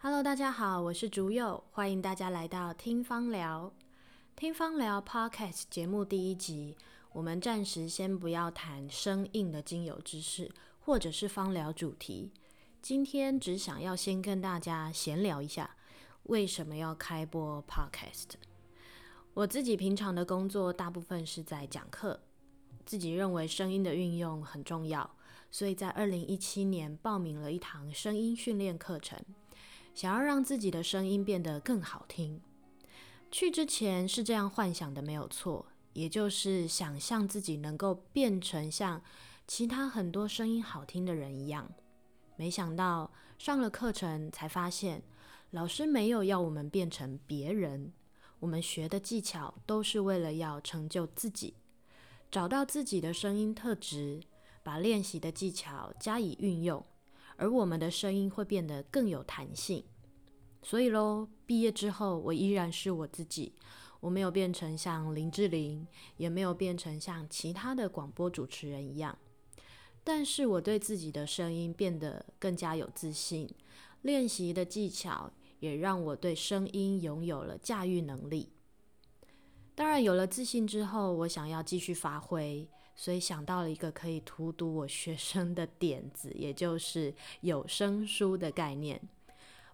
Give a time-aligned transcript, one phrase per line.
[0.00, 3.72] Hello，大家好，我是竹柚，欢迎大家来到听芳疗。
[4.36, 6.76] 听芳疗 Podcast 节目第一集，
[7.10, 12.30] 我们暂时先不要谈生硬的精油知识，或者是芳疗主题。
[12.80, 15.74] 今天只想要先跟大家闲聊一下，
[16.22, 18.34] 为什么要开播 Podcast。
[19.34, 22.20] 我自己平常的工作大部分是在讲课，
[22.86, 25.10] 自己认为声音的运用很重要，
[25.50, 29.18] 所以在二零一七年报名了一堂声音训练课程。
[29.98, 32.40] 想要让自己的声音变得更好听，
[33.32, 39.02] 去之前是这样幻想的，没有错，也就是想象自己能够变成像
[39.48, 41.68] 其他很多声音好听的人一样。
[42.36, 45.02] 没想到上了课程才发现，
[45.50, 47.92] 老师没有要我们变成别人，
[48.38, 51.54] 我们学的技巧都是为了要成就自己，
[52.30, 54.20] 找到自己的声音特质，
[54.62, 56.86] 把练习的技巧加以运用。
[57.38, 59.84] 而我们的声音会变得更有弹性，
[60.60, 63.54] 所以喽，毕业之后我依然是我自己，
[64.00, 65.86] 我没有变成像林志玲，
[66.16, 69.16] 也没有变成像其他的广播主持人一样，
[70.02, 73.48] 但是我对自己的声音变得更加有自信，
[74.02, 78.50] 练习的技巧也让我对声音拥有了驾驭能力。
[79.76, 82.68] 当然，有了自信之后，我想要继续发挥，
[83.00, 89.00] 所以想到了一个可以荼毒我学生的点子，也就是有声书的概念，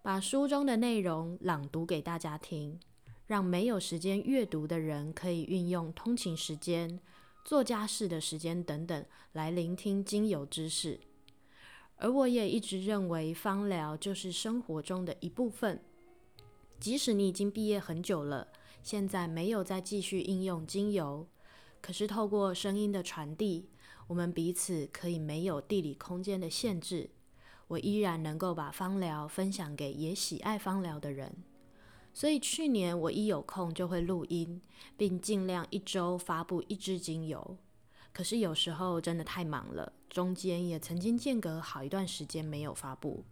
[0.00, 2.80] 把书中的内容朗读给大家听，
[3.26, 6.98] 让没有时间阅读的人可以运用通勤时间、
[7.44, 10.98] 做家事的时间等等来聆听精油知识。
[11.96, 15.78] 而我也一直认为，芳疗就是生活中的一部分，
[16.78, 18.48] 即使你已经毕业很久了。
[18.82, 21.28] 现在没有再继续应用精油，
[21.80, 23.68] 可是透过声音的传递，
[24.06, 27.10] 我们彼此可以没有地理空间的限制。
[27.68, 31.32] 我依然能够把芳疗分享给也喜爱芳疗的人。
[32.12, 34.60] 所以去年我一有空就会录音，
[34.96, 37.56] 并尽量一周发布一支精油。
[38.12, 43.24] 可是有时候真的太忙了，中间也曾经间隔好一段时间没有发布。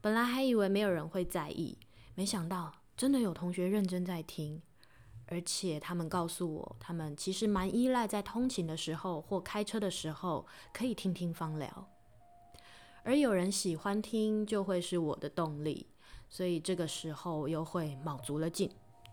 [0.00, 1.76] 本来还以为没有人会在意，
[2.14, 4.62] 没想到真的有同学认真在听。
[5.30, 11.88] 而且他们告诉我，他们其实蛮依赖在通勤的时候或开车的时候可以听听芳疗，
[13.02, 15.86] 而有人喜欢听，就会是我的动力，
[16.28, 18.70] 所以这个时候又会卯足了劲，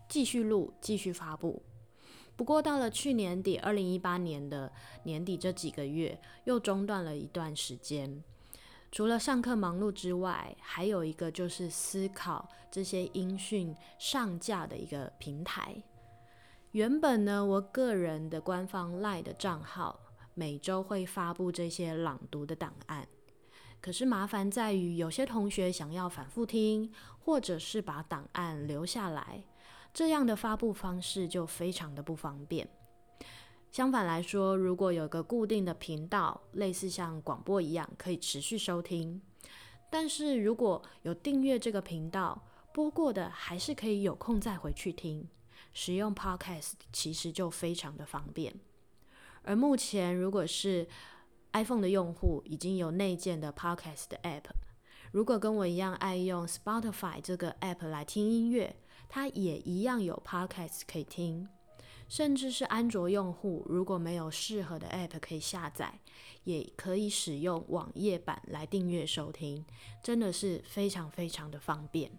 [0.08, 1.62] 继续录，继续发布。
[2.34, 4.70] 不过到了去年底，二零一八年的
[5.04, 8.22] 年底这几个月，又中断了一段时间。
[8.92, 15.82] 除了上课忙碌之外，还有一个就是思考这些音讯上架的一个平台。
[16.76, 19.98] 原本呢，我个人的官方 LINE 的账号
[20.34, 23.08] 每周会发布这些朗读的档案，
[23.80, 29.42] 可是麻烦在于有些同学想要反复听，或者是把档案留下来，
[29.94, 32.68] 这样的发布方式就非常的不方便。
[33.70, 39.18] 相反来说，如果有个固定的频道，类似像广播一样，可以持续收听。
[39.88, 42.38] 但是如果有订阅这个频道，
[42.74, 45.26] 播过的还是可以有空再回去听。
[45.78, 48.58] 使用 Podcast 其实就非常的方便，
[49.42, 50.88] 而目前如果是
[51.52, 54.44] iPhone 的用户，已经有内建的 Podcast 的 App。
[55.12, 58.74] 如果跟我一样爱用 Spotify 这个 App 来听音乐，
[59.06, 61.46] 它也一样有 Podcast 可以听。
[62.08, 66.00] 甚至是安卓用户，如果没有适合的 App 可以下载，
[66.44, 69.66] 也可以使用网页版来订阅收听，
[70.02, 72.10] 真的是非常非常的方便。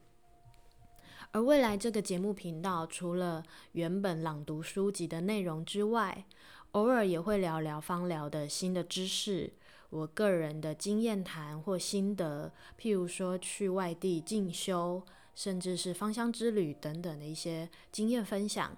[1.32, 3.44] 而未来这个节目频道，除了
[3.74, 6.26] 原本朗读书籍的内容之外，
[6.72, 9.54] 偶尔也会聊聊芳疗的新的知识，
[9.90, 15.04] 我个人的经验谈或心得，譬如说去外地进修，
[15.36, 18.76] 甚至是芳香之旅等等的一些经验分享，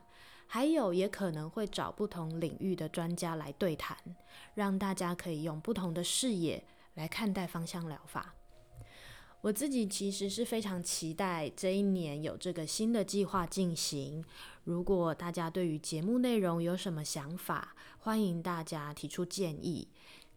[0.47, 3.97] 还有也可能会找不同领域的专家来对谈，
[4.55, 6.63] 让大家可以用不同的视野
[6.95, 8.35] 来看待芳香疗法。
[9.41, 14.23] 我自己其实是非常期待这一年有这个新的计划进行。
[14.65, 19.87] 如果大家对于节目内容有什么想法，欢迎大家提出建议，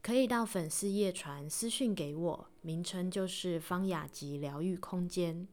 [0.03, 5.49] 可以到粉丝页传私讯给我，名称就是方雅集疗愈空间。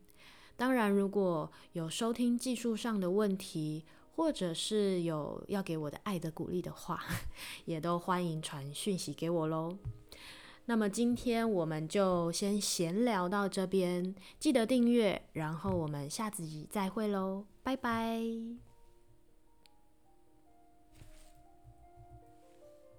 [0.56, 3.84] 当然，如果有收听技术上的问题，
[4.16, 7.04] 或者是有要给我的爱的鼓励的话，
[7.66, 9.78] 也都欢迎传讯息给我喽。
[10.70, 18.69] 那么今天我们就先闲聊到这边，记得订阅，然后我们下次再会喽，拜拜。